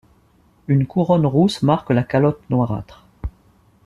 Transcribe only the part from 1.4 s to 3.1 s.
marque la calotte noirâtre.